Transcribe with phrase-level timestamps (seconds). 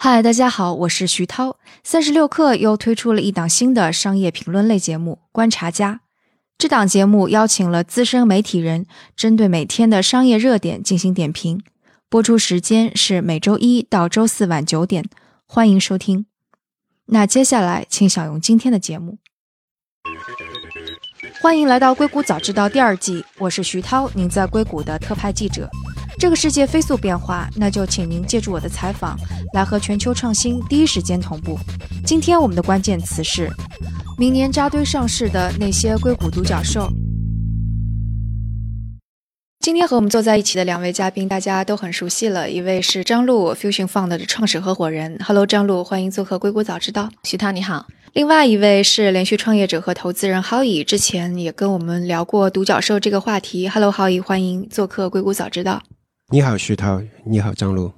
[0.00, 1.56] 嗨，大家好，我是徐涛。
[1.82, 5.94] 三十六氪又推出了一档新的商业评论类节目《观察家》。
[6.56, 11.60] 这档节目邀请了资深媒体人，针对每天的商业热点进行点评。
[12.08, 15.04] 播出时间是每周一到周四晚九点，
[15.46, 16.26] 欢迎收听。
[17.06, 19.18] 那接下来，请享用今天的节目。
[21.40, 25.68] 欢迎来到硅谷早知道第二季，我是徐涛，您在硅谷的特派记者。
[26.18, 29.16] 这个世界飞速变化，那就请您借助我的采访，
[29.54, 31.56] 来和全球创新第一时间同步。
[32.04, 33.48] 今天我们的关键词是：
[34.18, 36.90] 明年扎堆上市的那些硅谷独角兽。
[39.60, 42.50] 今天和我们坐在一起的两位嘉宾，大家都很熟悉了。
[42.50, 45.16] 一位是张璐，Fusion Fund 的创始合伙人。
[45.24, 47.08] Hello，张璐，欢迎做客硅谷早知道。
[47.22, 47.86] 徐涛，你好。
[48.14, 53.68] 另外一位是连续创业者和投资人 Howie，之前也跟我们聊过独角兽这个话题。
[53.68, 55.80] Hello，Howie，欢迎做客硅谷早知道。
[56.30, 57.00] 你好，徐涛。
[57.24, 57.90] 你好，张璐。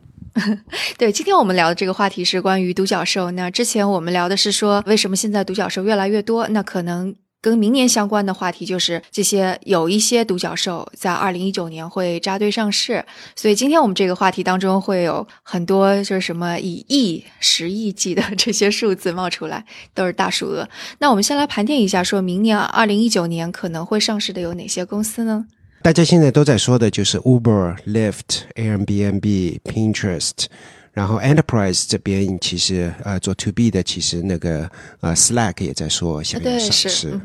[0.97, 3.33] 对，今天我们聊的这个话题是关于独角兽。
[3.33, 6.47] 那之前我们聊的是说，为什么现在独角兽越来越多？
[6.47, 13.05] 那可能跟明年相关的话题就是这些有一些独角兽在二零一九年会扎堆上市。
[13.35, 20.69] 所以今天我们这个话题当中会有很多就是什么以亿、十亿计的这些数字冒出来，都是大数额。
[21.01, 25.47] 那我们先来盘点一下，说明年二零一九年可能会上市的有哪些公司呢？
[25.83, 30.45] 大家现在都在说的就是 Uber、Lyft、Airbnb、Pinterest，
[30.93, 34.71] 然后 Enterprise 这边其实呃做 To B 的，其实那个
[35.01, 37.19] 呃 Slack 也在说想要上市。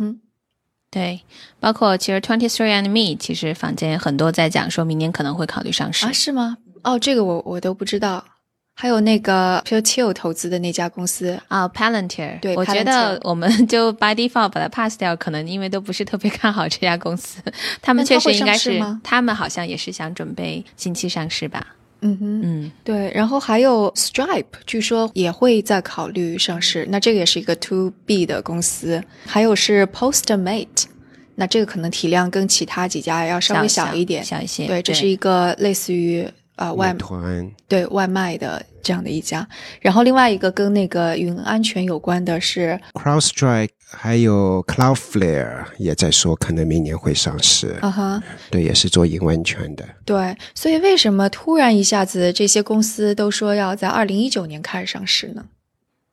[0.89, 1.19] 对，
[1.59, 6.11] 包括其实 Twenty Three and Me，其实坊间很多在讲，说明年可能会考虑上市啊？
[6.13, 6.57] 是吗？
[6.83, 8.23] 哦，这个我我都不知道。
[8.77, 12.37] 还有那个 p u r t i l 投资的那家公司啊，Palantir。
[12.41, 17.41] 对，我觉得我们 就 by default 把它 pass 掉，可能因为都不是特别看好这家公司。
[17.81, 21.65] 他们确实应该是，他们好像也是想准备近期上市吧。
[22.01, 23.09] 嗯哼，嗯，对。
[23.15, 26.85] 然后还有 Stripe，据说也会在考虑上市。
[26.89, 29.01] 那这个也是一个 to B 的公司。
[29.25, 30.83] 还有是 Postmate，
[31.35, 34.67] 那这个可能体量跟其他几家要稍微小一点，小一些。
[34.67, 36.29] 对，这是一个类似于。
[36.55, 39.45] 啊，外团对外卖的这样的一家，
[39.81, 47.75] 然后另外一个跟那个云安全有关的是 CrowdStrike，还有 Cloudflare 也在说可能明年会上市。
[47.81, 49.85] 啊哈，对，也是做云安全的。
[50.05, 55.45] 对，所以为什么突然一下子这些公司都说要在二零一九年开始上市呢？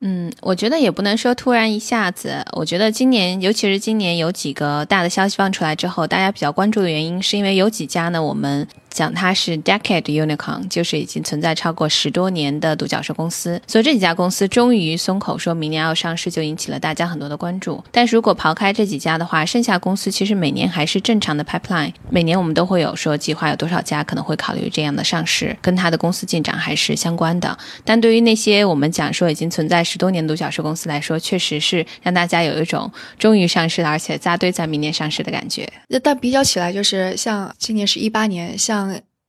[0.05, 2.45] 嗯，我觉得也不能说突然一下子。
[2.55, 8.67] 我觉得今年，尤其是今年有几个大的消息放出来之后，大家比较关注的原因，是因为有几家呢，我们。
[8.93, 17.83] 讲它是 decade unicorn，就是已经存在超过十多年的独角兽公司，所以这几家公司终于松口说明年要上市，就引起了大家很多的关注。
[17.91, 27.57] 但是如果刨开这几家的话，剩下公司其实每年还是正常的 pipeline，每年我们都会有说计划有多少家可能会考虑这样的上市，跟它的公司进展还是相关的。
[27.85, 35.67] 但对于那些我们讲说已经存在十多年独角兽公司来说，确实是让大家有一种终于上市了，而且扎堆在明年上市的感觉。
[35.89, 38.82] 那但比较起来，就是像今年是一八年，像。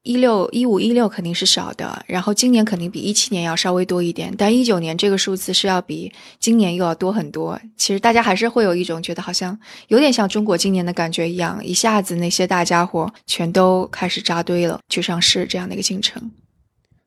[0.03, 7.57] 一六一五一六肯定是少的，然后今年肯定比一七年要稍微多一点，但一九年这个数字是要比今年又要多很多。
[7.77, 16.21] 其实大家还是会有一种觉得好像有点像中国今年的感觉一样，一下子那些大家伙全都开始扎堆了去上市这样的一个进程。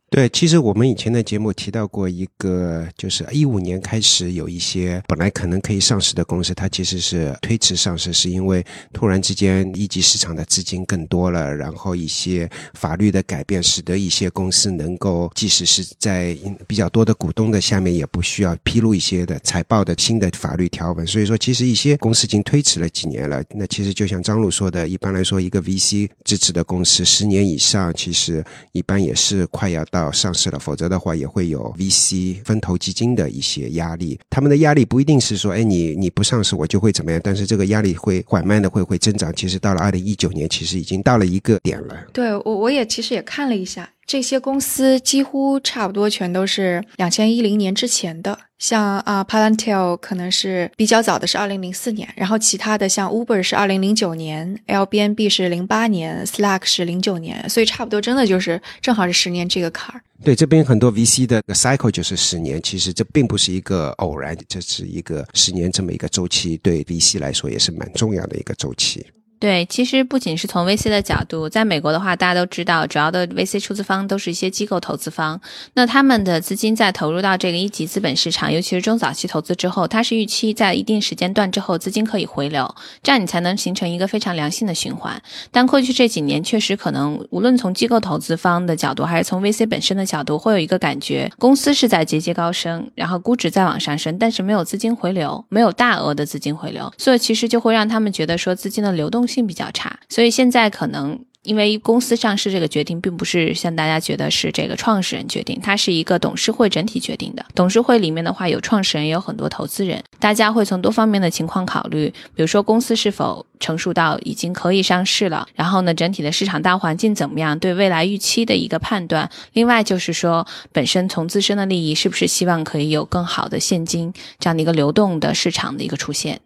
[0.08, 21.04] 对，其实我们以前的节目提到过一个，就是一五年开始有一些本来可能可以上市的公司，它其实是推迟上市，是因为突然之间一级市场的资金更多了，然后一些法律的改变，使得一些公司能够即使是在比较多的股东的下面，也不需要披露一些的财报的新的法律条文。
[21.04, 23.42] 所以说，其实一些公司已经推迟了几年了。
[23.50, 30.12] 那其实就像张璐说的，一般来说，一个 VC 支持的公司十年以上，其实一般也是快要要。
[30.12, 34.18] 上市了，否则的话也会有 VC 分投基金的一些压力。
[34.30, 39.34] 他们的压力不一定是说，哎，你你不上市我就会怎么样，但是这个压力会缓慢的会会增长。
[39.34, 41.94] 其实到了二零一九年，其实已经到了一个点了。
[42.12, 43.90] 对我我也其实也看了一下。
[44.06, 60.00] 这些公司几乎差不多全都是两千一零年之前的，像啊 Palantir 可能是比较早的，是二零零四年，然后其他的像 Uber 是二零零九年，Airbnb 是零八年，Slack 是零九年，所以差不多真的就是正好是十年这个坎儿。
[60.24, 69.06] 对，这边很多 VC 的 cycle 就是十年，其实这并不是一个偶然，这是一个十年这么一个周期，对 VC 来说也是蛮重要的一个周期。
[69.38, 75.38] 对，其实不仅是从 VC 的角度，在美国的话，大家都知道，主要的 VC 出资方都是一些机构投资方。
[75.74, 85.20] 那他们的资金在投入到这个一级资本市场，尤其是中早期投资之后，它是预期在一定时间段之后资金可以回流，这样你才能形成一个非常良性的循环。
[85.50, 99.98] 但过去这几年确实可能，无论从机构投资方的角度，还是从 VC 本身的角度，会有一个感觉，公司是在节节高升，然后估值在往上升，但是没有资金回流，没有大额的资金回流，所以其实就会让他们觉得说资金的流动性比较差。
[100.08, 107.46] 所以现在可能因为公司上市这个决定，并不是像大家觉得是这个创始人决定，它是一个董事会整体决定的。
[107.54, 119.30] 董事会里面的话，有创始人，也有很多投资人，大家会从多方面的情况考虑，比如说公司是否成熟到已经可以上市了，然后呢，整体的市场大环境怎么样，对未来预期的一个判断。
[119.52, 126.40] 另外就是说，本身从自身的利益，是不是希望可以有更好的现金这样的一个流动的市场的一个出现。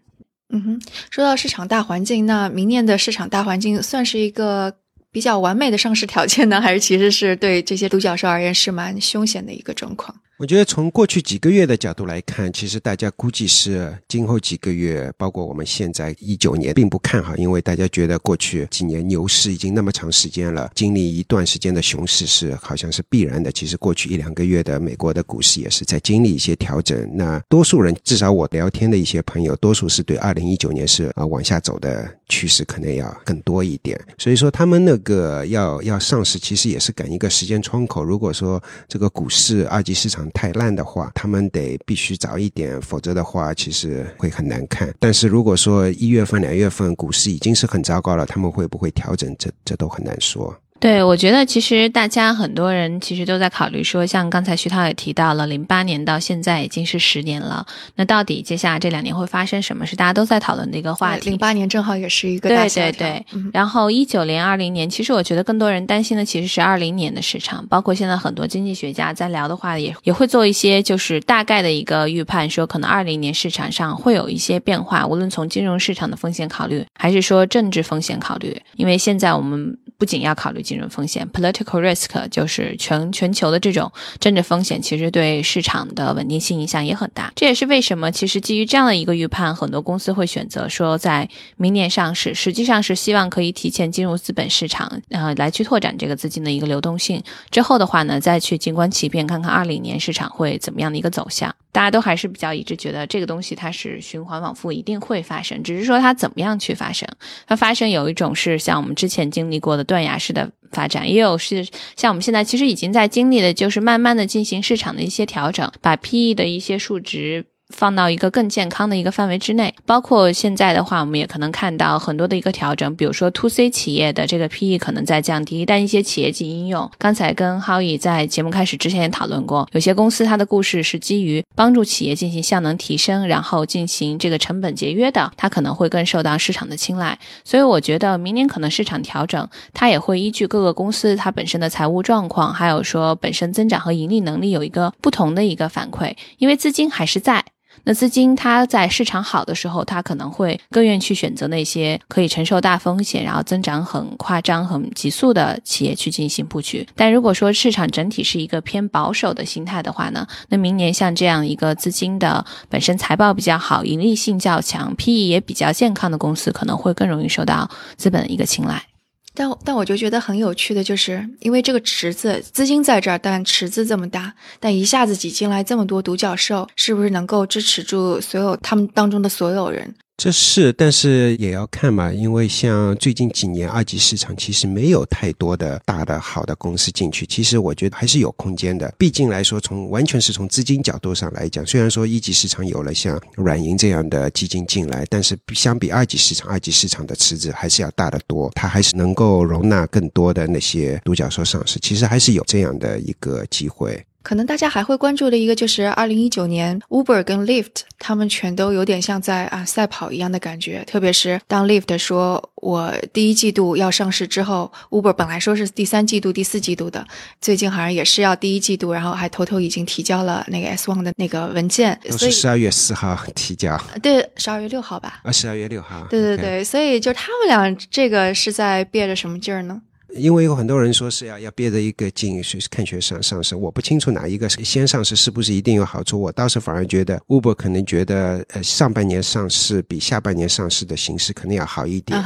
[0.51, 0.81] 嗯哼，
[1.11, 4.75] 说到市场大环境，那明年的市场大环境算是一个
[5.13, 10.15] 比较完美的上市条件呢， 还是其实是对这些独角兽而言是蛮凶险的一个状况？
[10.39, 23.53] 我觉得从过去几个月的角度来看，其实大家估计是今后几个月，包括我们现在一九年，并不看好，因为大家觉得过去几年牛市已经那么长时间了，经历一段时间的熊市是好像是必然的。
[23.53, 27.07] 其实过去一两个月的美国的股市也是在经历一些调整。
[27.13, 34.01] 那多数人，至少我聊天的一些朋友，多数是对二零一九年是啊往下走的趋势可能要更多一点。
[34.17, 38.03] 所以说他们那个要要上市，其实也是赶一个时间窗口。
[38.03, 44.95] 如果说这个股市二级市场，太烂的话，他们得必须早一点，否则的话，其实会很难看。
[44.99, 49.35] 但是如果说一月份、两月份股市已经是很糟糕了，他们会不会调整？
[49.37, 50.57] 这这都很难说。
[50.81, 57.67] 对，我觉得其实大家很多人其实都在考虑说，像刚才徐涛也提到了，零八年到现在已经是十年了，
[57.97, 59.85] 那到底接下来这两年会发生什么？
[59.85, 61.29] 是大家都在讨论的一个话题。
[61.29, 63.27] 零八年正好也是一个大对对对。
[63.53, 79.77] 然后一九年、二零年，其实我觉得更多人担心的其实是二零年的市场，包括现在很多经济学家在聊的话，也也会做一些就是大概的一个预判，说可能二零年市场上会有一些变化，无论从金融市场的风险考虑，还是说政治风险考虑，因为现在我们。
[80.01, 83.91] 不仅要考虑金融风险，political risk 就是全全球的这种
[84.21, 87.33] 政治风险，其实对市场的稳定性影响也很大。
[87.35, 97.21] 这也是为什么，其实基于这样的一个预判，很多公司会选择说在明年上市，实际上是希望可以提前进入资本市场，呃，来去拓展这个资金的一个流动性。
[97.51, 101.53] 之后的话呢，再去静观其变，看看二零年市场会怎么样的一个走向。
[101.73, 107.09] 大家都还是比较一致，觉得这个东西它是循环往复，一定会发生，只是说它怎么样去发生。
[107.47, 117.47] 它发生有一种是像我们之前经历过的断崖式的发展，也有是像我们现在其实已经在经历的，就是慢慢的进行市场的一些调整，把 PE 的一些数值。
[117.71, 137.19] 放到一个更健康的一个范围之内，包括现在的话，我们也可能看到很多的一个调整，比如说 to C 企业的这个 PE 可能在降低，但一些企业级应用，刚才跟 Howie 在节目开始之前也讨论过，有些公司它的故事是基于帮助企业进行效能提升，然后进行这个成本节约的，它可能会更受到市场的青睐。
[137.45, 147.45] 所以我觉得明年可能市场调整，它也会依据各个公司它本身的财务状况，还有说本身增长和盈利能力有一个不同的一个反馈，因为资金还是在。
[147.85, 156.87] 那资金它在市场好的时候，它可能会更愿意去选择那些可以承受大风险，然后增长很夸张、很急速的企业去进行布局。
[156.95, 168.90] 但如果说市场整体是一个偏保守的心态的话呢，那明年像这样一个资金的本身财报比较好、盈利性较强、PE 也比较健康的公司，可能会更容易受到资本的一个青睐。
[169.35, 179.95] 但但我就觉得很有趣的就是，因为这个池子资金在这儿，但池子这么大，但一下子挤进来这么多独角兽，是不是能够支持住所有他们当中的所有人？
[180.23, 188.93] 这是，但是也要看嘛，因为像最近几年二级市场其实没有太多的大的好的公司进去，其实我觉得还是有空间的。
[188.99, 203.99] 毕竟来说，从完全是从资金角度上来讲，虽然说一级市场有了像软银这样的基金进来，但是相比二级市场，二级市场的池子还是要大得多，它还是能够容纳更多的那些独角兽上市，其实还是有这样的一个机会。
[204.23, 210.85] 可能大家还会关注的一个就是二零一九年，Uber 跟 Lyft 他们全都有点像在啊赛跑一样的感觉。
[210.87, 217.07] 特别是当 Lyft 说我第一季度要上市之后，Uber 本来说是第三季度、第四季度的，
[217.41, 221.99] 最近好像也是要第一季度，然后还偷偷已经提交了那个 S one 的那个文件。
[222.09, 223.81] 都是十二月四号提交。
[224.03, 225.21] 对，十二月六号吧。
[225.25, 226.07] 啊，十二月六号。
[226.11, 229.81] 对对对，所以就他们俩这个是在憋着什么劲儿呢？
[230.15, 236.21] 因为有很多人说是要要憋着一个劲去看学上上市，我不清楚哪一个先上市是不是一定有好处。
[236.21, 242.23] 我倒是反而觉得 Uber 可能觉得呃上半年上市比下半年上市的形势可能要好一点，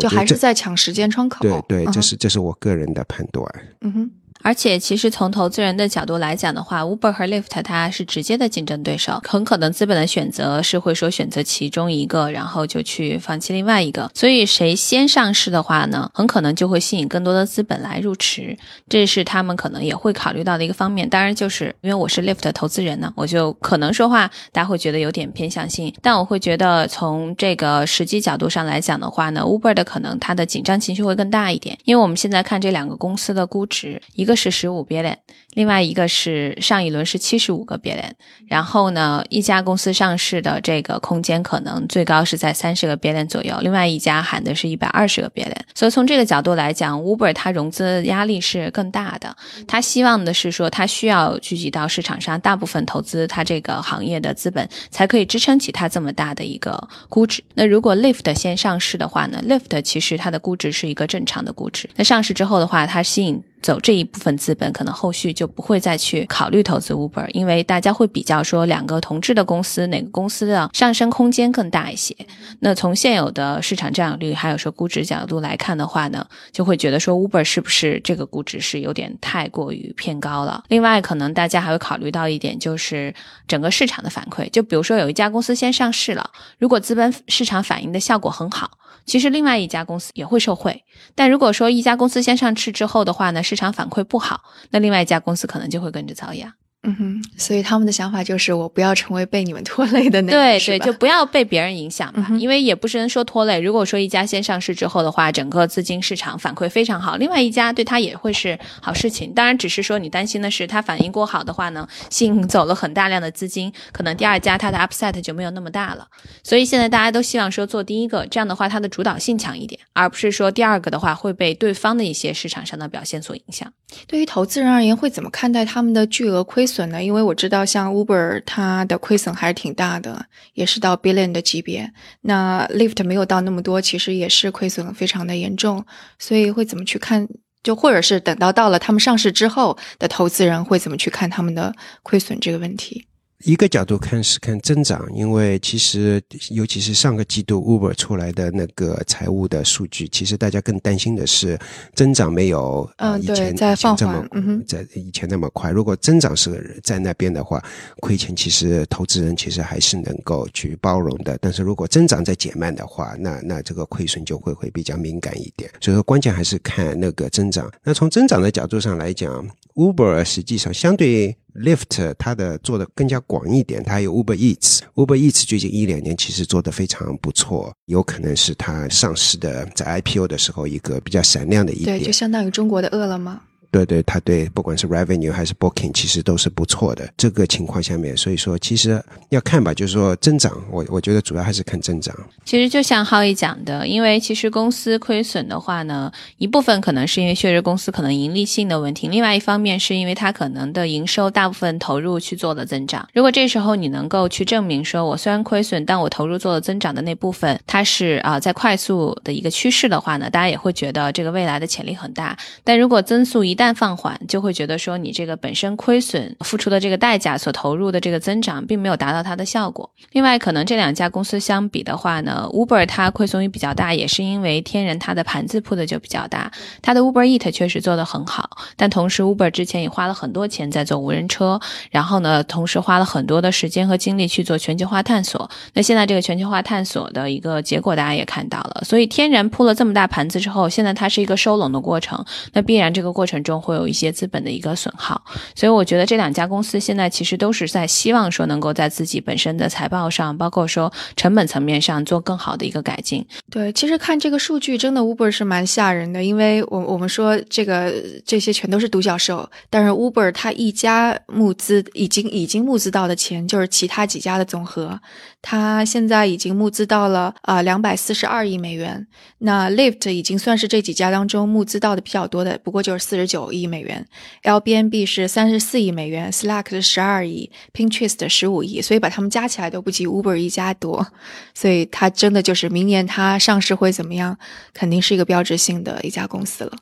[0.00, 1.42] 就还是在抢时间窗口。
[1.42, 3.46] 对对，这是这是我个人的判断。
[3.80, 4.10] 嗯哼。
[4.42, 14.10] 而且，其实从投资人的角度来讲的话，Uber 和 Lyft 它是直接的竞争对手，很可能资本的选择是会说选择其中一个，然后就去放弃另外一个。
[14.14, 18.58] 所以，谁先上市的话呢，很可能就会吸引更多的资本来入池，
[18.88, 21.08] 这是他们可能也会考虑到的一个方面。
[21.08, 34.31] 当然，就是因为我是 Lyft 投资人呢，我就可能说话大家会觉得有点偏向性，但我会觉得从这个实际角度上来讲的话呢，Uber 的可能它的紧张情绪会更大一点，因为我们现在看这两个公司的估值，一个。
[34.32, 35.14] 一个是十五 billion，
[35.52, 38.10] 另外一个是上一轮是七十五个 billion，
[38.46, 49.36] 然后呢，一家公司上市的这个空间可能最高是在三十个 billion 左右，另外一家喊的是一百二十个 billion，所以从这个角度来讲，Uber 它融资压力是更大的，
[49.68, 57.44] 它希望的是说它需要聚集到市场上大部分投资它这个行业的资本，才可以支撑起它这么大的一个估值。
[57.52, 63.42] 那如果 Lyft 先上市的话呢，Lyft 其实它的估值是一个正常的估值，那上市之后的话，它吸引。
[63.62, 72.14] 走这一部分资本，可能后续就不会再去考虑投资 Uber，因为大家会比较说两个同质的公司哪个公司的上升空间更大一些。
[72.60, 80.62] 那从现有的市场占有率还有说估值角度来看的话呢，就会觉得说 Uber 是不是这个估值是有点太过于偏高了。
[80.68, 83.14] 另外，可能大家还会考虑到一点，就是
[83.46, 84.50] 整个市场的反馈。
[84.50, 88.70] 就比如说有一家公司先上市了，如果资本市场反应的效果很好。
[89.04, 96.52] 其实另外一家公司也会受惠，但如果说一家公司先上市之后的话呢，市场反馈不好，那另外一家公司可能就会跟着遭殃。
[96.84, 102.26] 嗯哼，所以他们的想法就是我不要成为被你们拖累的那对对，就不要被别人影响吧。
[102.40, 103.60] 因为也不是能说拖累。
[103.60, 109.32] 如果说一家先上市之后的话，整个资金市场反馈非常好，另外一家对它也会是好事情。
[109.32, 116.08] 当然，只是说你担心的是它反应过好的话呢，吸引走了很大量的资金，可能第二家它的 upset 就没有那么大了。
[116.42, 123.72] 所以现在大家都希望说做第一个，这样的话它的主导性强一点，而不是说第二个的话会被对方的一些市场上的表现所影响。
[124.08, 127.02] 对于投资人而言，会怎么看待他们的巨额亏损损呢？
[127.02, 127.64] 因为我知道。
[127.64, 131.92] 像 Uber，它的亏损还是挺大的，也是到 billion 的级别。
[132.22, 135.84] 那 l i f t 没有到那么多，其实也是亏损非常的严重。
[136.18, 137.28] 所以会怎么去看？
[137.62, 143.06] 就或者是等到到了他们上市之后的投资人会怎么去看他们的亏损这个问题？
[143.44, 151.58] 一个角度看是看增长，因为其实尤其是上个季度 Uber 出来的那个财务的数据，其实大家更担心的是
[151.94, 154.28] 增长没有嗯以前在放缓，
[154.66, 155.70] 在以前那么快。
[155.70, 157.62] 如果增长是在那边的话，
[158.00, 161.36] 亏钱其实投资人其实还是能够去包容的。
[161.40, 165.70] 但是如果增长在减慢的话，那那这个亏损就会会比较敏感一点。
[165.80, 167.70] 所以说关键还是看那个增长。
[167.82, 171.36] 那从增长的角度上来讲，Uber 实际上相对。
[171.54, 183.38] Lift 它的做的更加广一点，它有 Uber Eats，Uber Eats 最近一两年其实做的非常不错，有可能是它上市的在 IPO 的时候一个比较闪亮的一点，对，就相当于中国的饿了么。
[183.72, 187.10] 对对，他对不管是 revenue 还是 booking，其实都是不错的。
[187.16, 192.14] 这个情况下面，所以说其实要看吧，就是说增长，我我觉得主要还是看增长。
[192.44, 203.08] 其实就像浩毅讲的，因为其实公司亏损的话呢，一部分可能是因为确实公司可能盈利性的问题，另外一方面是因为它可能的营收大部分投入去做了增长。
[203.14, 212.36] 如果这时候你能够去证明说，我虽然亏损，但我投入做了增长的那部分，它是啊在快速的一个趋势的话呢，大家也会觉得这个未来的潜力很大。
[212.64, 219.88] 但如果增速一旦一旦放缓就会觉得说你这个本身亏损付出的这个代价所投入的这个增长并没有达到它的效果。
[220.10, 226.50] 另外，可能这两家公司相比的话呢，Uber 它亏损也比较大，也是因为天人它的盘子铺的就比较大。
[226.82, 231.60] 它的 Uber Eat 确实做得很好，但同时 Uber 之前也花了很多钱在做无人车，
[231.92, 235.48] 然后呢，同时花了很多的时间和精力去做全球化探索。
[235.74, 243.51] 那现在这个全球化探索的一个结果大家也看到了，所以天然铺了这么大盘子之后，现在它是一个收拢的过程，那必然这个过程中。
[243.60, 245.20] 会有一些资本的一个损耗，
[245.54, 253.26] 所以我觉得这两家公司现在其实都是在希望说能够在自己本身的财报上，包括说成本层面上做更好的一个改进。
[253.50, 257.92] 对，其实看这个数据，真的 Uber 是蛮吓人的，因为我我们说这个
[258.24, 264.98] 这些全都是独角兽，但是 Uber 它一家募资已经已经募资到的钱就是其他几家的总和，
[265.40, 269.06] 它现在已经募资到了啊两百四十二亿美元，
[269.38, 273.41] 那 Lyft 已经算是这几家当中募资到的比较多的，不过就是四十九。
[273.42, 274.06] 九亿美元
[274.44, 281.04] ，LBNB 是三十四亿美元，Slack 是十二亿，Pinterest 十五亿，所以把它们加起来都不及 Uber 一家多，
[281.52, 284.38] 所以它真的就是明年它上市会怎么样，
[284.72, 286.78] 肯定是一个标志性的一家公司了。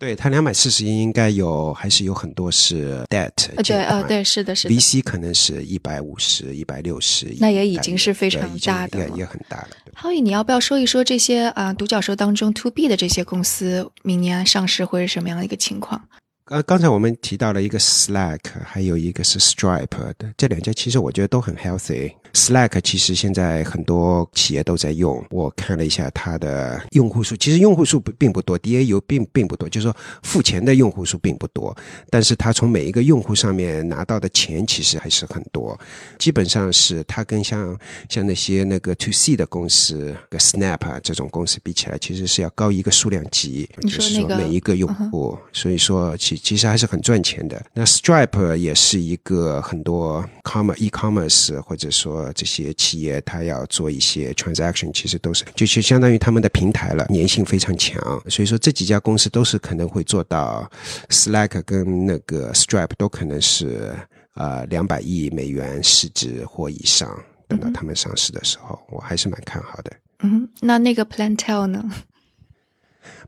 [0.00, 4.74] 对它两百四十亿应该有，还是有很多是 debt 呃，对，呃，对，是的，是的。
[4.74, 9.68] VC 可能是一百五十、一百六十亿，那也已经是非常大的了也也很大了。
[9.84, 16.02] 对浩宇，你要不要说一说这些啊、独角兽当中 to B 的这些公司明年上市会是什么样的一个情况？
[16.50, 19.86] 呃，刚才我们提到了一个 Slack，还有一个是 Stripe
[20.18, 22.12] 的，这两家其实我觉得都很 healthy。
[22.32, 31.76] Slack 其实现在很多企业都在用，我看了一下它的用户数，其实用户数不并不多，DAU 并并不多，就是说付钱的用户数并不多，
[32.08, 35.78] 但是它从每一个用户上面拿到的钱其实还是很多，
[36.18, 37.78] 基本上是它跟像
[38.08, 47.62] 像那些那个 To C 的公司，个 Snap 啊这种公司比起来，其实是要高一个数量级，就是说每一个用户，所以说其其实还是很赚钱的。
[47.72, 58.00] 那 Stripe 也是一个很多 com e-commerce 或者说这些企业，它要做一些 transaction，其实都是就是相当于他们的平台了，粘性非常强。
[58.28, 60.68] 所以说这几家公司都是可能会做到
[61.08, 63.94] Slack 跟那个 Stripe 都可能是
[64.34, 67.08] 呃两百亿美元市值或以上。
[67.48, 69.90] 等到他们上市的时候，我还是蛮看好的。
[70.22, 71.84] 嗯，那那个 Plantel 呢？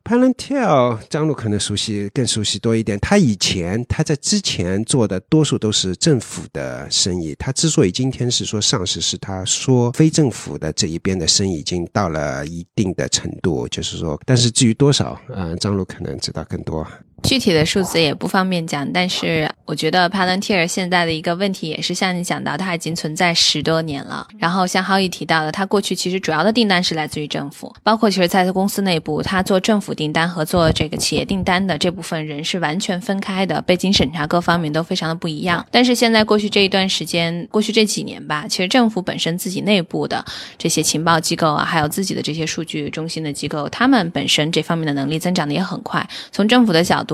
[0.04, 2.98] Palantir 张璐可能熟悉更熟悉多一点。
[3.00, 7.34] 他以前他在之前做的多数都是政府的生意。
[7.38, 16.86] 他之所以今天是说上市，是他说非政府的这一边的生意已经到了一定的程度，就是说，但是至于多少，嗯，张璐可能知道更多。
[17.22, 24.26] 具体的数字也不方便讲，但是我觉得 Palantir 现在的一个问题也是像你讲到，它已经存在十多年了。
[24.38, 35.64] 然后像浩宇提到的，它过去其实主要的订单是来自于政府，包括其实在公司内部，它做政府订单和做这个企业订单的这部分人是完全分开的，背景审查各方面都非常的不一样。
[35.70, 40.24] 但是现在过去这一段时间，过去这几年吧，其实政府本身自己内部的
[40.58, 46.06] 这些情报机构啊，还有自己的这些数据中心的机构，他们本身这方面的能力增长的也很快。
[46.30, 47.11] 从政府的角度，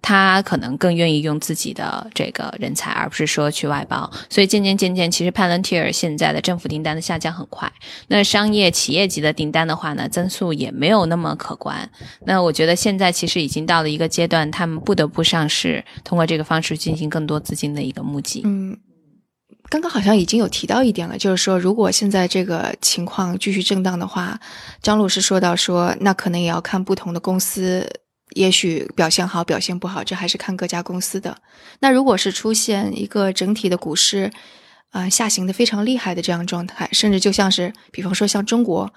[0.00, 4.10] 他可能更愿意用自己的这个人才，而不是说去外包。
[4.30, 7.70] 所以渐渐渐渐，其实 Palantir 现在的政府订单的下降很快。
[8.08, 11.88] 那商业企业级的订单的话呢，增速也没有那么可观。
[12.24, 18.42] 那我觉得现在其实已经到了一个阶段，他们不得不上市，通过这个方式进行更多资金的一个募集。
[18.44, 18.76] 嗯，
[19.68, 24.38] 刚刚好像已经有提到一点了，就是说，如果现在这个情况继续震荡的话，
[24.82, 27.88] 张老师说到说，那可能也要看不同的公司，
[28.36, 31.34] 也许表现好，表现不好，这还是看各家公司的。
[31.80, 34.30] 那如果是出现一个整体的股市，
[34.92, 38.92] 呃，下行的非常厉害的这样状态，甚至就像是，比方说像中国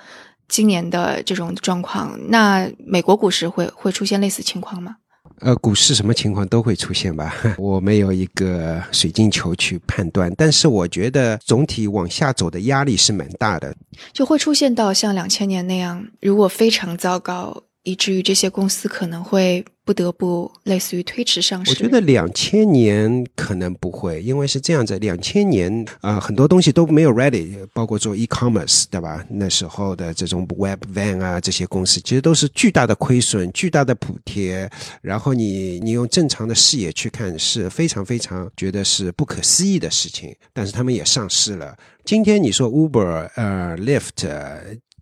[0.50, 4.98] 今年的这种状况，那美国股市会会出现类似情况吗？
[5.40, 13.74] 呃，股市什么情况都会出现吧，我没有一个水晶球去判断，但是我觉得总体往下走的压力是蛮大的。
[14.12, 21.72] 就会出现到像两千年那样，如果非常糟糕，以至于这些公司可能会不得不类似于推迟上市。
[21.72, 25.72] 我觉得两千年可能不会，因为是这样子，两千年
[26.02, 29.26] 啊、呃很多东西都没有 ready，包括做 e-commerce，对吧？
[29.30, 34.70] 那时候的这种 web van 啊，这些公司其实都是巨大的亏损、巨大的补贴，
[35.02, 41.76] 然后你你用正常的视野去看，是非常非常觉得是不可思议的事情，但是他们也上市了。
[42.06, 44.28] 今天你说 Uber、呃 Lyft。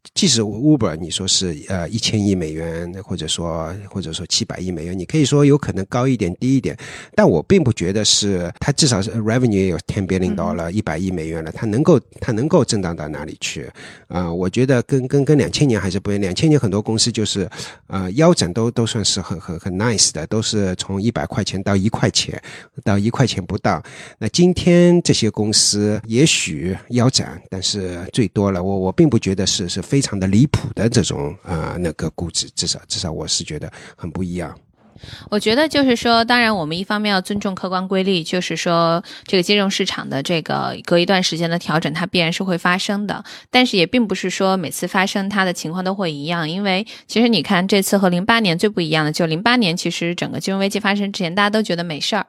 [0.08, 6.78] 呃即使 Uber 你说是呃一千亿美元，或者说或者说七百亿美元，你可以说有可能高一点低一点，
[7.16, 13.70] 但我并不觉得是它至少是 revenue 也有 ten billion dollar 一百亿美元了，它能够它能够震荡到哪里去？
[14.08, 16.22] 啊、我觉得跟跟跟两千年还是不一样。
[16.22, 17.50] 两千年很多公司就是
[17.88, 22.42] 呃腰斩都都算是很很很 nice 的，都是从一百块钱到一块钱，
[22.84, 23.82] 到一块钱不到。
[24.18, 34.56] 那今天这些公司也许腰斩，但是最多了，我我并不觉得是是非非常的离谱的这种啊、呃那个估值，至少至少我是觉得很不一样。
[35.32, 43.24] 我觉得就是说，当然我们一方面要尊重客观规律，就是说这个金融市场的这个隔一段时间的调整，它必然是会发生的。
[43.50, 52.28] 但是也并不是说每次发生它的情况都会一样，因为其实你看这次和零八年最不一样的，就零八年其实整个金融危机发生之前，大家都觉得没事儿。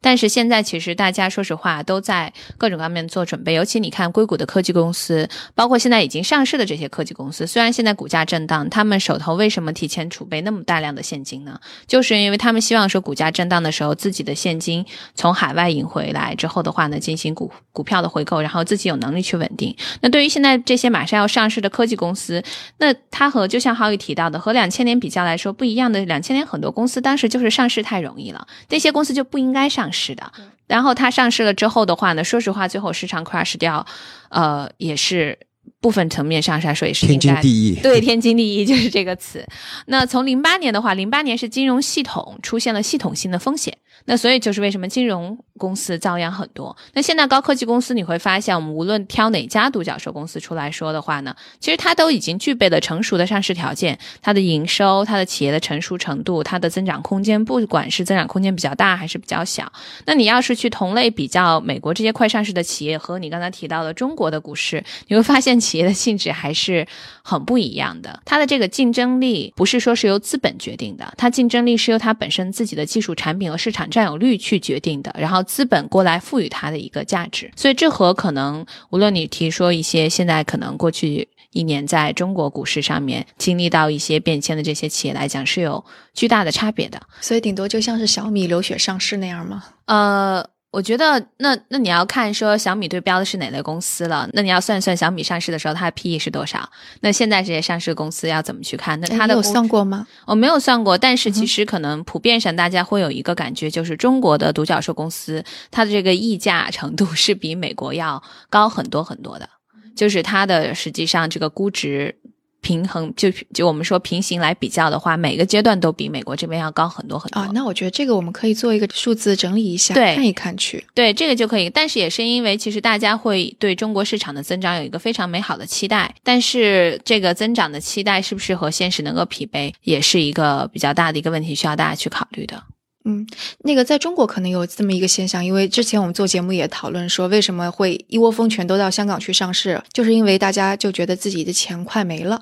[0.00, 11.58] 但是现在其实大家说实话都在各种方面做准备，尤其你看硅谷的科技公司，包括现在已经上市的这些科技公司，虽然现在股价震荡，他们手头为什么提前储备那么大量的现金呢？
[11.86, 14.84] 就是因为他们希望说股价震荡的时候，自己的现金
[15.14, 19.74] 从海外引回来之后的话呢，进行股股票的回购，然后自己有能力去稳定。
[20.00, 22.42] 那对于现在这些马上要上市的科技公司，
[22.78, 30.32] 那它和就像浩宇提到的，和两千年比较来说不一样的，两千年很多公司当时就是上市太容易了，那些公司就不应该上市的。
[30.66, 33.86] 然后它上市了之后的话呢，说实话，最后市场 crash 掉，
[34.30, 35.38] 呃，也是。
[35.80, 37.74] 部分层面上来说也是天经地义。
[37.82, 39.46] 对，天经地义就是这个词。
[39.86, 46.76] 那从零八年的话，零八年是金融系统出现了系统性的风险，那所以就是为什么金融公司遭殃很多。
[46.92, 59.72] 那现在高科技公司你会发现，我们无论挑哪家独角兽公司出来说的话呢，其实它都已经具备了成熟的上市条件，它的营收、它的企业的成熟程度、它的增长空间，不管是增长空间比较大还是比较小。
[60.06, 66.86] 那你要是去同类比较美国这些快上市的企业和你刚才提到的中国的股市，你会发现企业的性质还是
[67.22, 68.20] 很不一样的。
[68.24, 77.48] 它的这个竞争力不是说是由资本决定的，它竞争力是由它本身自己的技术产品和市场占有率去决定的，然后资本过来赋予它的一个价值。
[77.54, 87.00] 所以这和可能无论你提说一些现在可能过去一年在中国股市上面经历到一些变迁的这些企业来讲，是有巨大的差别的。
[87.20, 89.62] 所以顶多就像是小米流血上市那样吗？
[89.84, 90.44] 呃。
[90.74, 96.68] 我觉得那那你要看说小米对标的是哪类公司了，那你要算算小米上市的时候它的 P E 是多少？
[97.00, 98.98] 那现在这些上市公司要怎么去看？
[98.98, 100.04] 那它的有算过吗？
[100.26, 109.48] 我没有算过，但是其实可能普遍上大家会有一个感觉，就是中国的独角兽公司它的这个溢价程度是比美国要高很多很多的，
[109.94, 112.16] 就是它的实际上这个估值。
[112.64, 117.50] 平衡就就我们说平行来比较的话，每个阶段都比美国这边要高很多很多啊。
[117.52, 120.82] 那我觉得这个我们可以做一个数字整理一下，对，看一看去。
[120.94, 121.68] 对，这个就可以。
[121.68, 132.62] 但是也是因为其实大家会对中国市场的增长有一个非常美好的期待，但是这个增长的期待是不是和现实能够匹配，也是一个比较大的一个问题，需要大家去考虑的。
[133.04, 133.26] 嗯，
[133.58, 142.40] 那个在中国可能有这么一个现象，因为之前我们做节目也讨论说，为什么会一窝蜂全都到香港去上市，就是因为大家就觉得自己的钱快没了。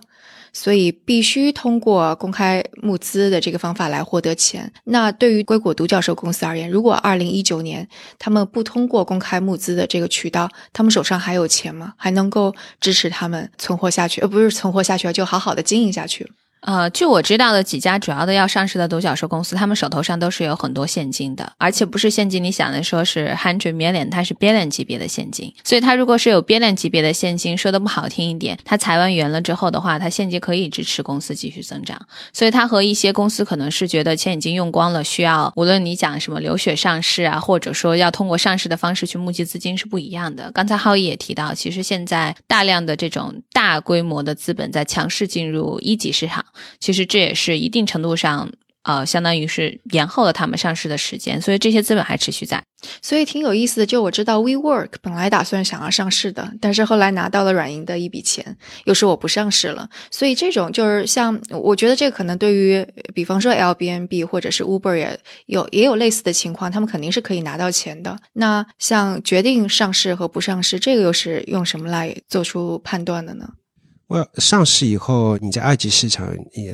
[0.55, 4.71] 所以必须通过公开募资的这个方法来获得钱。
[4.85, 11.95] 那对于硅谷独角兽公司而言，如果二零一九年他们不通过公开募资的这个渠道，他们手上还有钱吗？
[11.97, 14.21] 还能够支持他们存活下去？
[14.21, 16.31] 呃，不是存活下去，就好好的经营下去。
[16.63, 25.53] 呃，据我知道的几家主要的要上市的独角兽公司，他们手头上都是有很多现金的，而且不是现金，你想的说是 hundred million，它是 billion 级别的现金。
[25.65, 32.01] 所以它如果是有 billion 级别的现金，说的不好听一点，它裁完员了之后的话，它现金可以支持公司继续增长。
[32.33, 40.49] 所以它和一些公司可能是觉得钱已经用光了，需要无论你讲什么流血上市啊，或者说要通过上市的方式去募集资金是不一样的。
[40.53, 46.45] 刚才浩毅也提到，其实现在大量的这种大规模的资本在强势进入一级市场。
[46.81, 48.51] 其实这也是一定程度上，
[48.83, 52.63] 呃，相当于是延后了他们上市的时间，所以这些资本还持续在，
[53.01, 53.87] 所以挺有意思的。
[53.87, 59.89] 就我知道，WeWork 本来打算想要上市的，但是后来拿到了软银的一笔钱，又说我不上市了。
[60.11, 62.85] 所以这种就是像，我觉得这个可能对于，
[63.15, 68.19] 比方说 l b n b 或者是 Uber 也有也有类似的情况，他们肯定是可以拿到钱的。
[68.33, 73.49] 那像决定上市和不上市，这个又是用什么来做出判断的呢？
[74.39, 76.29] 上市以后，你在二级市场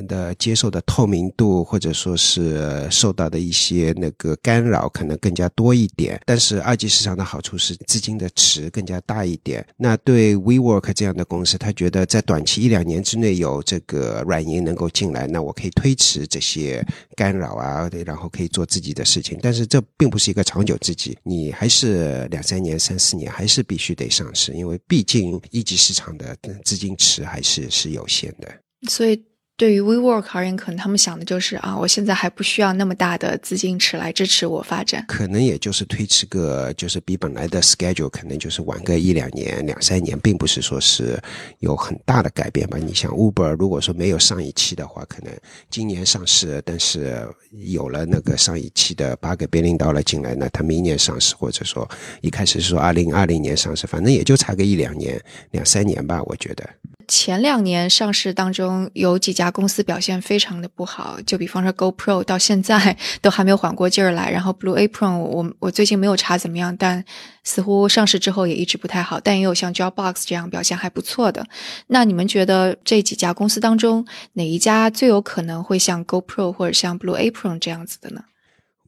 [0.07, 6.19] 的接受的透明度，或者说是受到的一些那个干扰，可能更加多一点。
[6.25, 9.65] 但是二级市场的好处是资金的池更加大一点。
[9.77, 19.37] 那对 WeWork 这样的公司，他觉得在短期一两年之内有这个软银能够进来，那我可以推迟这些干扰啊，然后可以做自己的事情。
[19.41, 27.23] 但是这并不是一个长久之计，你还是两三年、三四年还是必须得上市，因为毕竟一级市场的资金池。
[27.29, 29.23] 还是是有限的，所以
[29.59, 41.21] 对于 WeWork 而言，可能他们想的就是啊，我现在还不需要那么大的资金池来支持我发展，可能也就是推迟个，就是比本来的 schedule 可能就是晚个一两年、两三年，并不是说是
[41.59, 42.77] 有很大的改变吧。
[42.77, 45.33] 你像 Uber，如果说没有上一期的话，可能
[45.69, 51.85] 今年上市，但是有了那个上一期的八个 billion dollar 进来，呢他明年上市，或者说
[52.21, 56.63] 一开始说二零二零年上市，反正也就差个一两年、两三年吧，我觉得。
[57.07, 67.03] 前两年上市当中有几家公司表现非常的不好，就比方说 GoPro 到现在都还没有缓过劲儿来，然后 Blue Apron 我我最近没有查怎么样，但
[67.43, 71.45] 似乎上市之后也一直不太好，但也有像 Dropbox 这样表现还不错的。
[71.87, 78.23] 那你们觉得这几家公司当中哪一家最有可能会像 GoPro 或者像 Blue Apron 这样子的呢？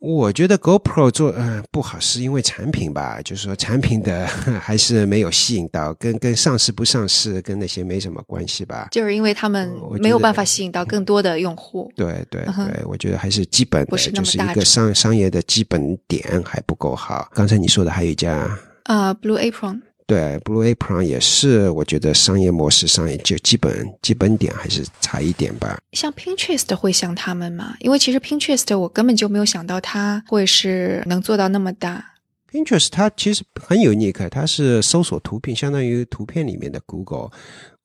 [0.01, 4.25] 我觉得 GoPro 做嗯不好，是因为产品吧，就是说产品的
[4.59, 8.87] 还是没有吸引到，跟跟上市不上市跟那些没什么关系吧。
[8.89, 11.91] 就是因为他们没有办法吸引到更多的用户。
[11.95, 17.29] 对对对，我觉得还是基本的，就是一个商商业的基本点还不够好。
[17.35, 18.49] 刚才你说的还有一家
[18.85, 19.81] 啊，Blue Apron。
[20.11, 25.79] 对，Blue Apron 也是，我觉得商业模式上也就基本基本点还是差一点吧。
[25.93, 27.77] 像 Pinterest 会像他们吗？
[27.79, 32.03] 因为其实 Pinterest 我根本就没有想到它会是能做到那么大。
[32.51, 37.29] Pinterest 它其实很 unique，它是搜索图片，相当于图片里面的 Google。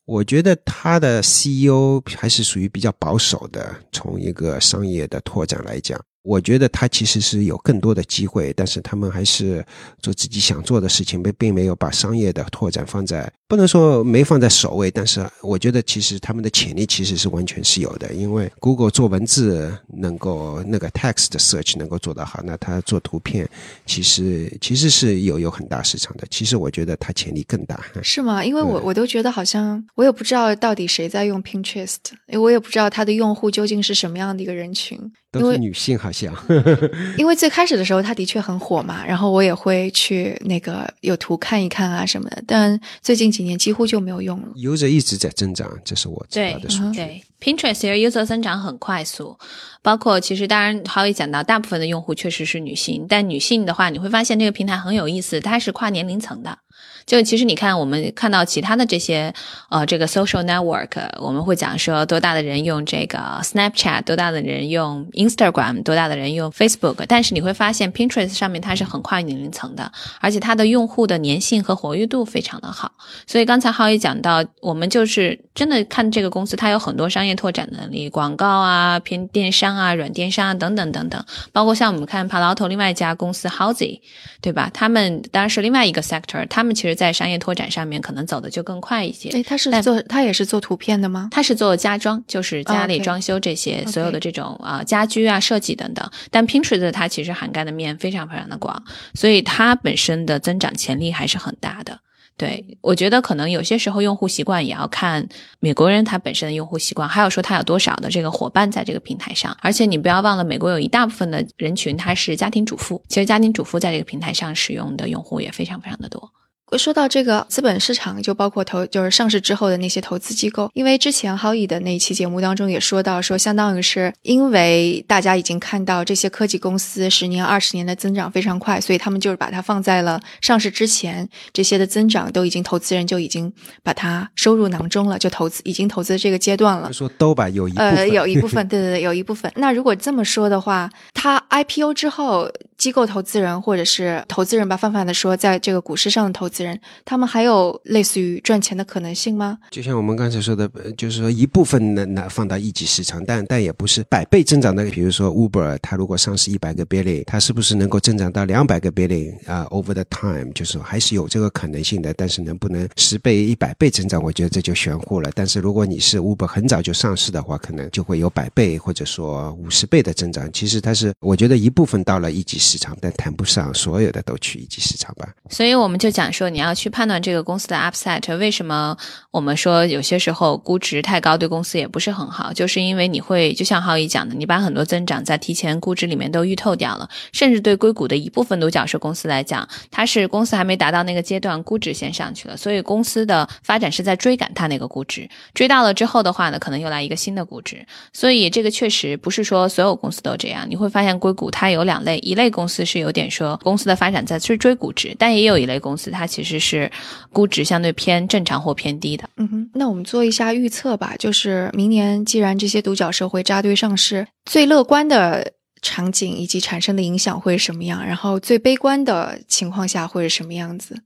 [0.04, 6.00] 我觉得它的 CEO 还是属于比较保守的，从一个商业的拓展来讲。
[6.26, 9.64] 我觉得他其实是有更多的机会，但是他们还是
[10.00, 18.12] 做自己想做的事情，并并没有把商业的拓展放在不能说没放在首位，但是我觉得其实他们的潜力其实是完全是有的。
[18.12, 23.48] 因为 Google 做文字能够那个 text search 能够做得好，那他做图片
[23.86, 26.26] 其实其实是有有很大市场的。
[26.28, 27.80] 其实我觉得他潜力更大。
[28.02, 28.44] 是吗？
[28.44, 31.98] 因为我我都觉得好像我也不知道到底谁在用 Pinterest，
[32.32, 34.98] 我也不知道它的用户究竟是什么样的一个人群。
[35.32, 36.34] 都是女性，好像。
[37.18, 42.42] 因为最开始的时候，它的确很火嘛，然后我也会去那个有图看一看啊什么的。
[42.46, 44.48] 但最近几年几乎就没有用了。
[44.54, 46.96] user 一直在增长，这是我知道的数据。
[46.96, 49.36] 对，Pinterest 其实 user 增长很快速，
[49.82, 56.58] 包括其实当然，浩宇讲到大部分的用户确实是女性，但女性的话，你会发现这个平台很有意思，它是跨年龄层的。
[57.06, 59.32] 就其实你看，我们看到其他的这些
[59.68, 60.90] 呃，这个 social network，
[61.20, 67.04] 我们会讲说多大的人用这个 Snapchat，多大的人用 Instagram，多大的人用 Facebook。
[67.06, 72.90] 但是你会发现 Pinterest 上面它是很跨年龄层的，而且它的用户的粘性和活跃度非常的好。
[73.24, 81.24] 所以刚才浩宇讲到，我们就是真的看这个公司，它有很多商业拓展能力，广告啊、偏电商啊、软电商啊等等等等。
[81.52, 84.00] 包括像我们看 Palo Alto 另外一家公司 Housey，
[84.40, 84.68] 对吧？
[84.74, 86.95] 他们当然是另外一个 sector，他们其实。
[86.96, 89.28] 在商业拓展上面，可能走的就更快一些。
[89.28, 91.28] 哎，他是做，他也是做图片的吗？
[91.30, 96.10] 他是做家装，就是家里装修这些所有的这种啊家居啊设计等等。
[96.30, 98.82] 但 Pinterest 它其实涵盖的面非常非常的广，
[99.14, 102.00] 所以它本身的增长潜力还是很大的。
[102.38, 105.26] 对我觉得可能有些时候用户习惯也要看
[105.58, 109.56] 美国人他本身的用户习惯，还有说他有多少的这个伙伴在这个平台上。
[109.62, 116.30] 而且你不要忘了，美国有一大部分的人群他是家庭主妇，其实家庭主妇在这个平台上使用的用户也非常非常的多。
[116.76, 120.68] 说到这个资本市场，就包括投，就是上市之后的那些投资机构。
[120.74, 133.50] 因为之前浩宇的那一期节目当中也说到，说相当于是因为大家已经看到这些科技公司十年、二十年的增长非常快，所以他们就是把它放在了上市之前，这些的增长都已经投资人就已经
[133.84, 136.92] 把它收入囊中了，就投资已经投资这个阶段了。
[136.92, 139.50] 说都吧，有一呃有一部分， 对对对，有一部分。
[139.54, 146.55] 那如果这么说的话，它 IPO 之后，机构投资人或者是投资人吧，泛泛的说，在这个股市上的投资。
[146.64, 149.58] 人，他们还有类似于赚钱的可能性吗？
[149.70, 154.84] 就像我们刚才说的，就是说一部分能，拿放到一级市场，但但也不是百倍增长的。
[154.90, 162.14] 比如说 Uber，它如果上市一百个 billion，它是不是能够增长到两百个 billion 啊？Over the time，就是说还是有这个可能性的。
[162.18, 165.30] 但是能不能十倍、一百倍增长，我觉得这就玄乎了。
[165.34, 170.50] 但是如果你是 Uber 很早就上市的话，可能就会有百倍或者说五十倍的增长。
[170.52, 175.28] 其实它是，我觉得一部分到了一级市场，但谈不上所有的都去一级市场吧。
[175.50, 176.76] 所以我们就讲说，你要。
[176.76, 178.94] 去判断这个公司的 upside，为什么
[179.30, 206.90] 我们说有些时候估值太高对公司也不是很好，就是因为你会就像浩宇讲的，你把很多增长在提前估值里面都预透掉了，甚至对硅谷的一部分独角兽公司来讲，它是公司还没达到那个阶段，估值先上去了，所以公司的发展是在追赶它那个估值，追到了之后的话呢，可能又来一个新的估值，所以这个确实不是说所有公司都这样，你会发现硅谷它有两类，一类公司是有点说公司的发展在追追估值，但也有一类公司它其实是。
[207.32, 209.28] 估值相对偏正常或偏低的。
[209.36, 211.14] 嗯哼，那我们做一下预测吧。
[211.18, 218.04] 就是明年，既然这些独角兽会扎堆上市，最乐观的场景以及产生的影响会是什么样？
[218.06, 220.96] 然后最悲观的情况下会是什么样子？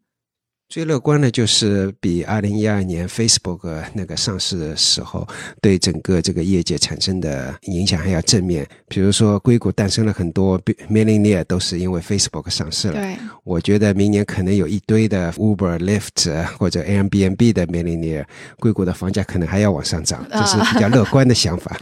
[0.70, 5.26] 最乐观的就是比二零一二年 Facebook 那个上市的时候
[5.60, 8.64] 对整个这个业界产生的影响还要正面。
[8.86, 12.94] 比如说，硅谷诞生了很多 millionaire，都是因为 Facebook 上市了。
[12.94, 18.24] 对，我觉得明年可能有一堆的 Uber、Lyft 或者 Airbnb 的 millionaire，
[18.60, 21.76] 硅谷的房价可能还要往上涨，这是比较乐观的想法。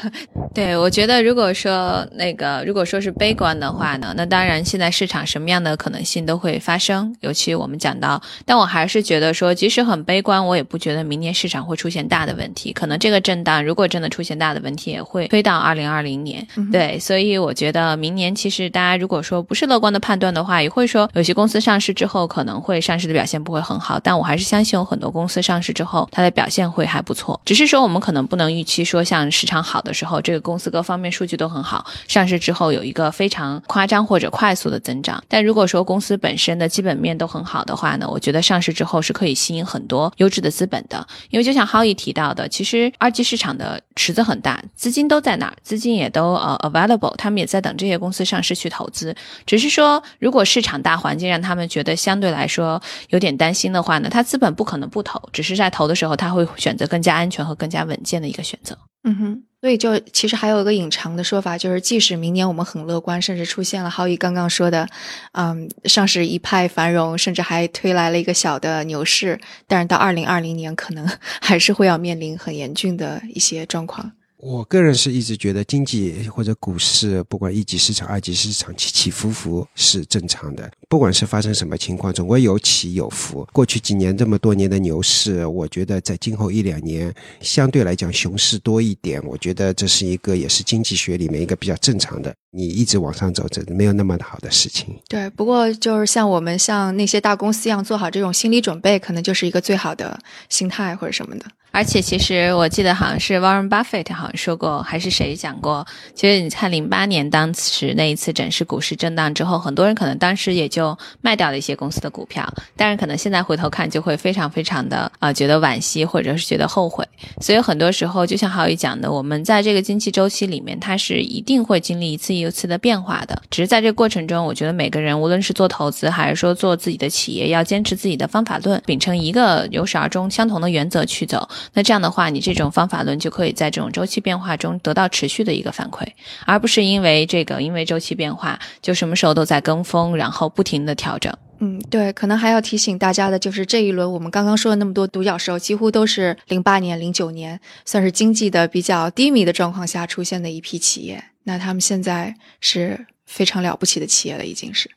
[0.52, 8.22] 对，我觉得如果说那个如果说是悲观的话呢，那当然现在市场什么样的可能性都会发生，尤其我们讲到。
[8.44, 12.72] 但我还是觉得说，即使很悲观，我也不觉得明年市场会出现大的问题。
[12.72, 16.46] 可能这个震荡，如果真的出现大的问题，也会推到二零二零年。
[16.70, 23.98] 对，所以我觉得明年其实大家如果说不是乐观的判断的话，也会说有些公司上市之后可能会上市的表现不会很好。
[23.98, 27.40] 但我还是相信有很多公司上市之后，它的表现会还不错。
[27.44, 35.22] 只是说我们可能不能预期说，像市场好的时候，这个公司各方面数据都很好，上市之后有一个非常夸张或者快速的增长。
[35.28, 38.06] 但如果说公司本身的基本面都很好的话呢？
[38.08, 41.06] 我我觉得上市之后是可以吸引很多优质的资本的。
[41.28, 49.14] 因为就像 Howie 提到的，其实二级市场的池子很大，资金都在那儿，资金也都呃 available，他们也在等这些公司上市去投资。
[49.44, 58.78] 只是说，如果市场大环境让他们觉得相对来说有点担心的话呢，他资本不可能不投，只是在投的时候他会选择更加安全和更加稳健的一个选择。
[59.04, 59.42] 嗯哼。
[59.66, 64.86] 所以，就其实还有一个隐藏的说法，就是即使明年我们很乐观，甚至出现了浩宇刚刚说的，
[65.32, 71.04] 嗯，上市一派繁荣，甚至还推来了一个小的牛市，但是到二零二零年，可能
[71.42, 74.12] 还是会要面临很严峻的一些状况。
[74.38, 80.70] 我个人是一直觉得经济或者股市，不管一级市场、二级市场起起伏伏是正常的。
[80.88, 83.46] 不管是发生什么情况，总归有起有伏。
[83.52, 89.20] 过去几年这么多年的牛市，我觉得在今后一两年相对来讲熊市多一点。
[89.26, 92.32] 我觉得这是一个也是经济学里面一个比较正常的。
[92.50, 94.94] 你一直往上走，这没有那么好的事情。
[95.08, 100.18] 对，不过就是像我们像那些大公司一样做好这种心理准备，可能就是一个最好的
[100.48, 101.46] 心态或者什么的。
[101.72, 105.86] 而且，其实我记得好像是 Warren Buffett 好像说过，还是谁讲过？
[106.14, 117.06] 其实你看，零八年当时那一次整市股市震荡之后，很多人可能当时也就卖掉了一些公司的股票，但是可能现在回头看，就会非常非常的啊，觉得惋惜或者是觉得后悔。
[117.42, 123.42] 所以很多时候，就像浩宇讲的，我们在这个经济周期里面，它是一定会经历一次又一次的变化的。
[123.50, 131.46] 只是在这个过程中，我觉得每个人无论是做投资还是说做自己的企业，要坚持自己的方法论，秉承一个由始而终相同的原则去走。
[131.72, 136.06] 那这样的话，你这种方法论就可以在这种周期变化中得到持续的一个反馈，
[136.44, 141.32] 而不是因为这个因为周期变化就什么时候都在跟风，然后不停的调整。
[141.58, 154.90] 嗯，对，可能还要提醒大家的就是这一轮我们刚刚说的那么多独角兽，几乎都是零八年、零九年算是经济的比较低迷的状况下出现的一批企业，那他们现在是非常了不起的企业了，已经是。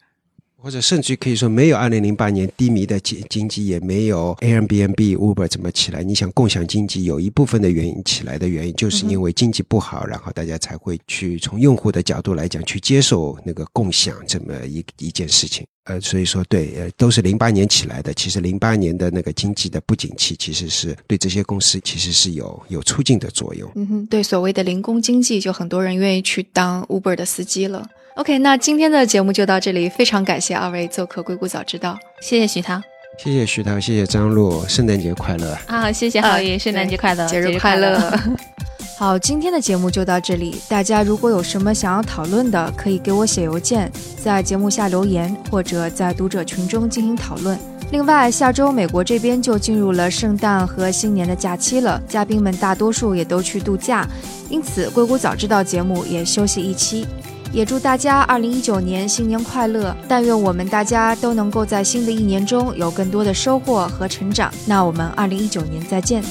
[0.61, 6.03] 或者甚至可以说，没有二零零八年低迷的经经济，也没有 Airbnb、Uber 怎么起来。
[6.03, 15.65] 你想，共享经济有一部分的原因起来的原因，就是因为经济不好，然后大家才会去从用户的角度来讲，去接受那个共享这么一一件事情。
[15.85, 18.13] 呃，所以说，对，呃，都是零八年起来的。
[18.13, 23.71] 其实零八年的那个经济的不景气，其实是对这些公司其实是有有促进的作用。
[23.75, 27.89] 嗯哼，对，所谓的零工经济，就很多人愿意去当 Uber 的司机了。
[28.15, 32.81] OK，那今天的节目就到这里，非常感谢二位做客《硅谷早知道》，谢谢徐涛，
[33.17, 35.89] 谢谢徐涛，谢谢张璐，圣诞节快乐啊！
[35.91, 38.11] 谢谢浩宇，圣诞节快乐，节日快乐。
[38.97, 43.89] 好，今天的节目就到这里，大家如果有什么想要讨论的，可以给我写邮件，
[44.21, 47.57] 在节目下留言，或者在读者群中进行讨论。
[47.91, 54.05] 另外，下周美国这边就进入了圣诞和新年的假期了，嘉宾们大多数也都去度假，
[54.49, 57.07] 因此《硅谷早知道》节目也休息一期。
[57.51, 59.95] 也祝大家二零一九年新年快乐！
[60.07, 64.53] 但愿我们大家都能够在新的一年中有更多的收获和成长。
[64.65, 66.23] 那我们二零一九年再见。